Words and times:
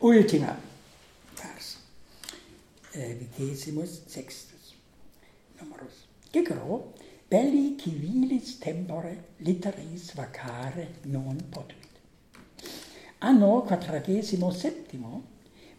ultima 0.00 0.56
pars. 1.34 1.76
Eh, 2.94 3.14
vigesimus 3.14 4.02
sextus 4.06 4.74
numerus. 5.60 6.06
Gegro 6.32 6.92
belli 7.28 7.76
civilis 7.76 8.58
tempore 8.58 9.24
literis 9.38 10.14
vacare 10.14 10.88
non 11.02 11.36
potuit. 11.50 11.88
Anno 13.18 13.62
quadragesimo 13.62 14.50
septimo 14.50 15.22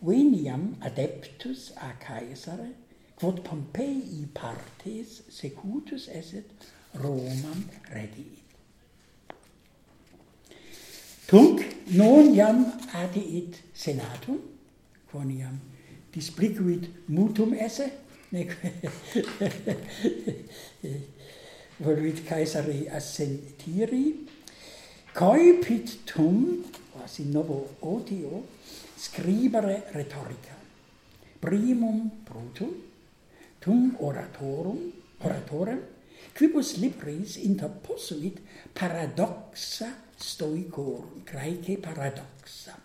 veniam 0.00 0.76
adeptus 0.80 1.72
a 1.76 1.94
Caesare 1.98 2.74
quod 3.14 3.40
Pompeii 3.42 4.28
partes 4.32 5.22
secutus 5.28 6.08
esset 6.08 6.50
Romam 6.94 7.68
regiit. 7.90 8.47
Tunc 11.28 11.60
non 11.92 12.30
iam 12.32 12.62
adiit 12.96 13.58
senatum, 13.76 14.38
quoniam 15.10 15.58
displicuit 16.10 16.86
mutum 17.12 17.52
esse, 17.52 17.84
nec 18.32 18.54
voluit 21.84 22.24
caesari 22.24 22.88
assentiri, 22.88 24.24
coipit 25.12 25.98
tum, 26.08 26.64
quasi 26.94 27.28
novo 27.28 27.76
otio, 27.80 28.46
scribere 28.96 29.84
rhetorica. 29.92 30.56
Primum 31.44 32.08
brutum, 32.24 32.72
tum 33.60 33.96
oratorum, 34.00 34.80
oratorem, 35.20 35.84
quibus 36.32 36.78
libris 36.80 37.36
interposuit 37.36 38.40
paradoxa 38.72 40.07
stoicorum, 40.20 41.22
graece 41.24 41.76
paradoxa. 41.76 42.76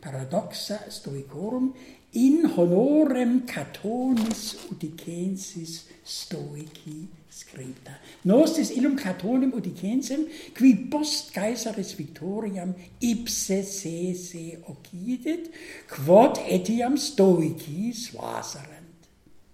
Paradoxa 0.00 0.90
stoicorum 0.90 1.74
in 2.12 2.44
honorem 2.56 3.46
Catonis 3.46 4.68
Uticensis 4.70 5.86
stoici 6.04 7.08
scripta. 7.32 7.98
Nostis 8.24 8.70
illum 8.70 8.96
Catonem 8.96 9.52
Uticensem, 9.54 10.26
qui 10.54 10.74
post 10.90 11.32
Caesaris 11.32 11.94
Victoriam 11.94 12.74
ipse 13.00 13.62
se 13.62 14.14
se 14.14 14.58
occidit, 14.68 15.50
quod 15.88 16.38
etiam 16.48 16.96
stoici 16.96 17.92
suaserent. 17.92 19.08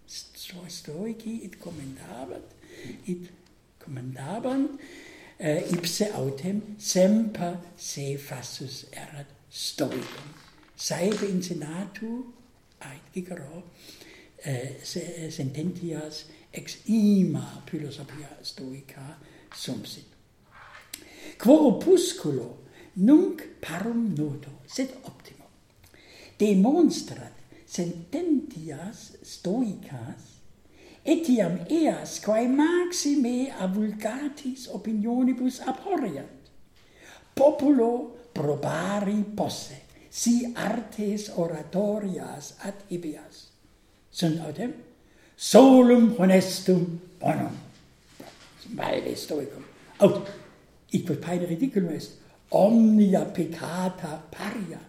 Stoici 0.06 1.44
it 1.44 1.58
commendabant, 1.60 2.44
it 3.06 3.28
commendabant, 3.78 4.80
eh, 5.38 5.64
ipse 5.72 6.10
autem 6.12 6.60
semper 6.78 7.58
se 7.76 8.16
fassus 8.18 8.86
erat 8.92 9.26
stoicum. 9.50 10.34
Saebe 10.76 11.26
in 11.28 11.42
senatu 11.42 12.32
ait 12.80 13.02
gigero 13.14 13.62
eh, 14.44 14.80
se, 14.82 15.30
sententias 15.30 16.24
ex 16.52 16.78
ima 16.86 17.62
philosophia 17.66 18.28
stoica 18.42 19.18
sumsit. 19.54 20.06
Quo 21.38 21.54
opusculo 21.68 22.58
nunc 22.94 23.42
parum 23.60 24.14
noto, 24.16 24.60
sed 24.66 24.90
optimo, 25.04 25.46
demonstrat 26.38 27.32
sententias 27.66 29.18
stoicas 29.22 30.37
etiam 31.08 31.58
eas 31.72 32.18
quae 32.24 32.46
maxime 32.48 33.48
avulgatis 33.64 34.68
opinionibus 34.76 35.60
abhorreant, 35.64 36.50
populo 37.34 37.92
probari 38.34 39.24
posse, 39.36 39.78
si 40.10 40.52
artes 40.54 41.30
oratorias 41.36 42.54
ad 42.64 42.84
ibias. 42.90 43.48
Sunt 44.10 44.40
autem? 44.40 44.74
Solum 45.36 46.14
honestum 46.18 47.00
bonum. 47.20 47.54
Male 48.74 49.14
stoicum. 49.16 49.64
Aut, 50.00 50.16
oh, 50.28 51.00
quod 51.06 51.20
paene 51.22 51.46
ridiculum 51.46 51.94
est, 51.94 52.18
omnia 52.50 53.24
peccata 53.24 54.18
paria 54.30 54.80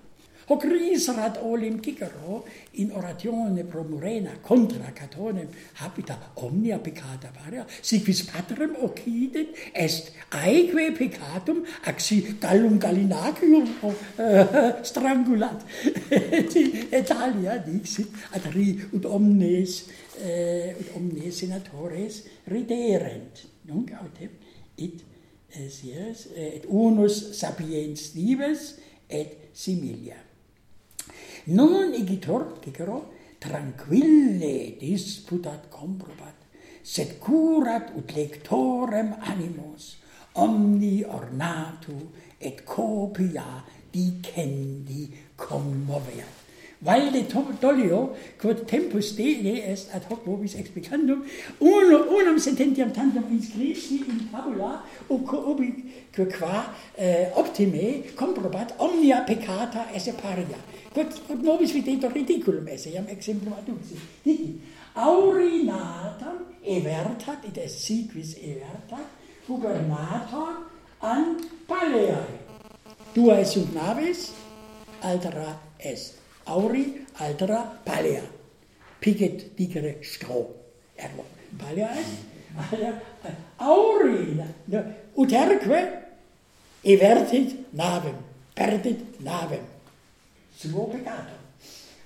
hoc 0.49 0.63
rinsrat 0.63 1.37
olim 1.43 1.79
cicero 1.79 2.43
in 2.81 2.89
oratione 2.91 3.63
pro 3.63 3.83
murena 3.83 4.31
contra 4.41 4.91
catonem 4.91 5.47
habita 5.81 6.17
omnia 6.45 6.79
peccata 6.79 7.29
varia 7.37 7.65
sic 7.81 8.03
vis 8.03 8.23
patrem 8.23 8.75
occidit 8.81 9.49
est 9.73 10.11
aeque 10.31 10.91
peccatum 10.97 11.63
axi 11.85 12.17
gallum 12.39 12.79
gallinacium 12.79 13.67
uh, 13.83 13.93
eh, 14.17 14.73
strangulat. 14.83 15.61
Et 16.97 17.11
alia 17.11 17.57
dixit 17.57 18.09
ad 18.33 18.49
ri 18.53 18.73
ut 18.91 19.05
omnes 19.05 19.85
eh, 20.17 20.73
ut 20.79 20.89
omnes 20.97 21.31
senatores 21.43 22.23
riderent 22.49 23.45
nunc 23.69 23.93
autem 24.01 24.33
it 24.77 25.03
eh, 25.53 25.65
es 25.65 25.81
yes, 25.83 26.27
et 26.35 26.65
unus 26.69 27.38
sapiens 27.38 28.11
dives 28.13 28.75
et 29.09 29.49
similia. 29.53 30.28
Non 31.49 31.93
igitor, 31.93 32.59
cicero, 32.61 33.09
tranquille 33.39 34.75
disputat 34.77 35.69
comprobat, 35.69 36.35
sed 36.81 37.17
curat 37.17 37.89
ut 37.97 38.11
lectorem 38.13 39.15
animos, 39.31 39.95
omni 40.38 41.01
ornatu 41.01 41.95
et 42.38 42.61
copia 42.63 43.63
dicendi 43.89 45.07
commoveat. 45.35 46.48
Valde 46.81 47.25
dolio, 47.59 48.16
quod 48.40 48.66
tempus 48.66 49.13
Dei 49.16 49.59
est 49.67 49.90
ad 49.94 50.06
hoc 50.07 50.23
vobis 50.23 50.53
explicandum, 50.56 51.25
uno, 51.59 51.97
unum 52.07 52.38
sententiam 52.40 52.90
tantum 52.91 53.25
inscripsi 53.29 54.06
in 54.07 54.29
tabula, 54.31 54.84
uc 55.09 55.28
qua 56.38 56.73
eh, 56.95 57.31
optime 57.34 58.13
comprobat 58.16 58.73
omnia 58.78 59.23
peccata 59.23 59.91
esse 59.91 60.13
paria. 60.13 60.56
Quod, 60.94 61.12
quod 61.28 61.44
vobis 61.44 61.72
videtur 61.72 62.13
ridiculum 62.13 62.68
esse, 62.68 62.89
iam 62.89 63.07
exemplum 63.09 63.57
adduxi 63.59 64.00
Dici, 64.23 64.62
aurinatam 64.95 66.45
evertat, 66.63 67.44
id 67.44 67.57
est 67.57 67.75
siquis 67.75 68.38
evertat, 68.39 69.03
gubernator 69.45 70.63
an 71.01 71.35
paleae. 71.68 72.23
Dua 73.13 73.44
sunt 73.44 73.75
navis, 73.75 74.31
altera 75.01 75.59
est 75.78 76.19
auri 76.49 77.05
altera 77.13 77.61
palea. 77.83 78.23
Picet 78.99 79.55
dicere 79.55 79.99
stro. 80.01 80.41
Ergo, 80.95 81.25
palea 81.57 81.93
est, 81.95 82.29
auri, 83.57 84.35
uterque 85.13 85.79
evertit 86.83 87.55
navem, 87.71 88.17
perdit 88.53 89.19
navem. 89.23 89.65
Suo 90.57 90.88
peccato. 90.88 91.38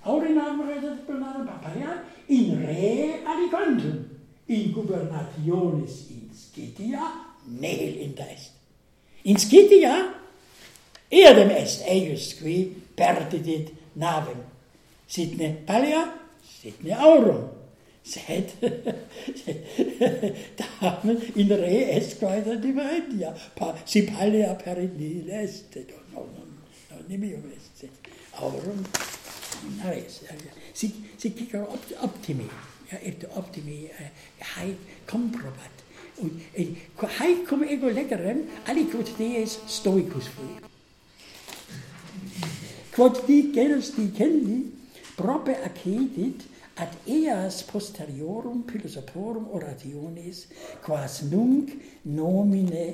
Auri 0.05 0.33
nam 0.33 0.61
redet 0.67 1.05
per 1.07 1.15
navem 1.15 1.47
palea 1.61 2.03
in 2.27 2.65
re 2.65 3.23
aliquantum, 3.25 4.03
in 4.45 4.71
gubernationis 4.73 6.09
in 6.09 6.29
Scythia 6.33 7.11
nihil 7.59 8.01
inter 8.01 8.27
est. 8.29 8.51
In 9.23 9.37
Scythia 9.37 10.13
eadem 11.09 11.49
est 11.49 11.81
eius 11.87 12.33
qui 12.37 12.75
perdidit 12.95 13.71
naven. 13.95 14.43
Sidney 15.07 15.57
Palia, 15.65 16.13
Sidney 16.61 16.93
aurum. 16.93 17.49
Sed 18.03 18.51
tamen 20.59 21.21
in 21.35 21.47
re 21.47 21.95
esquaeda 21.95 22.55
die 22.55 22.73
pa, 23.55 23.75
Sie 23.85 24.01
Palia 24.01 24.55
perinil 24.55 25.29
est, 25.29 25.75
non, 26.09 26.57
aurum 28.35 28.87
Sie 30.73 31.31
kicken 31.31 31.65
optimi, 32.01 32.49
ja, 32.91 32.97
et 32.97 33.25
optimi, 33.35 33.85
äh, 33.85 34.09
hai 34.55 34.75
comprobat. 35.05 35.71
Und, 36.17 36.41
äh, 36.53 36.75
hai 37.19 37.35
cum 37.47 37.63
ego 37.63 37.87
legerem, 37.87 38.43
alicum 38.65 39.03
dees 39.17 39.59
Stoikus 39.67 40.27
fuit. 40.27 40.72
quod 42.95 43.25
dicelus 43.25 43.93
dicelli 43.97 44.71
prope 45.15 45.55
accedit 45.63 46.45
ad 46.75 46.93
eas 47.05 47.61
posteriorum 47.69 48.63
philosophorum 48.65 49.45
orationis, 49.53 50.47
quas 50.81 51.21
nunc 51.29 51.73
nomine 52.03 52.85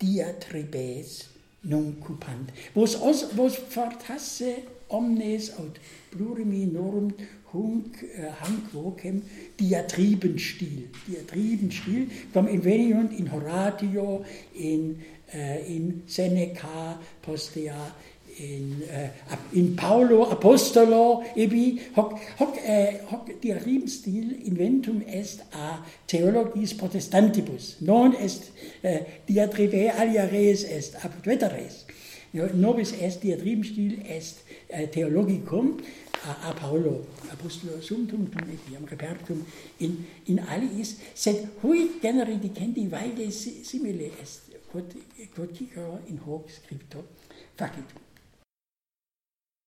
diatribes 0.00 1.28
nuncupant 1.66 2.52
vos 2.74 2.94
os 2.94 3.24
vos 3.34 3.56
fortasse 3.68 4.62
omnes 4.88 5.50
aut 5.58 5.80
pluriminorum 6.10 7.10
hunc 7.52 8.02
uh, 8.02 8.30
hanc 8.40 8.70
vocem 8.72 9.22
diatribenstil 9.58 10.86
diatribenstil 11.06 12.06
quam 12.32 12.48
in 12.48 12.60
veniunt 12.60 13.18
in 13.18 13.26
horatio 13.26 14.24
in 14.54 14.96
uh, 15.34 15.74
in 15.74 16.02
seneca 16.06 16.98
postea 17.20 17.94
in 18.38 18.82
uh, 18.82 19.08
in 19.56 19.74
Paulo 19.74 20.28
apostolo 20.30 21.24
ebi 21.34 21.80
hoc 21.96 22.12
hoc 22.38 22.58
uh, 22.60 22.92
hoc 23.10 23.30
diarim 23.40 23.88
stil 23.88 24.36
inventum 24.44 25.02
est 25.08 25.40
a 25.52 25.80
theologis 26.06 26.74
protestantibus 26.74 27.76
non 27.80 28.12
est 28.12 28.52
uh, 28.84 29.00
diatribe 29.26 29.88
alia 29.96 30.26
res 30.28 30.64
est 30.64 30.96
ab 31.04 31.12
veteres 31.24 31.86
nobis 32.54 32.92
est 33.00 33.22
diatribe 33.22 33.64
stil 33.64 33.98
est 34.04 34.44
uh, 34.70 34.86
theologicum 34.92 35.80
a, 36.28 36.50
a 36.50 36.52
Paulo 36.52 37.06
apostolo 37.32 37.80
sumtum 37.80 38.28
tum 38.28 38.52
etiam 38.52 38.84
repertum 38.92 39.40
in 39.80 40.04
in 40.28 40.42
aliis 40.52 40.98
sed 41.14 41.48
hui 41.62 41.96
generi 42.02 42.36
dicendi 42.36 42.88
valde 42.92 43.30
simile 43.32 44.12
est 44.20 44.52
quod 44.70 44.92
quod 45.34 45.62
in 46.08 46.20
hoc 46.26 46.50
scripto 46.50 47.06
facit 47.56 48.05